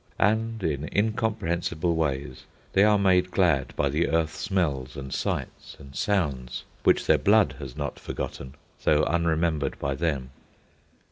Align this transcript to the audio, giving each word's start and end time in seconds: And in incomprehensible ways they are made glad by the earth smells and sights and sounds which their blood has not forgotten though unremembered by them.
And 0.17 0.63
in 0.63 0.89
incomprehensible 0.95 1.95
ways 1.95 2.45
they 2.73 2.83
are 2.83 2.97
made 2.97 3.29
glad 3.29 3.75
by 3.75 3.89
the 3.89 4.07
earth 4.07 4.33
smells 4.35 4.95
and 4.97 5.13
sights 5.13 5.75
and 5.77 5.95
sounds 5.95 6.63
which 6.83 7.05
their 7.05 7.19
blood 7.19 7.57
has 7.59 7.77
not 7.77 7.99
forgotten 7.99 8.55
though 8.83 9.03
unremembered 9.03 9.77
by 9.77 9.93
them. 9.93 10.31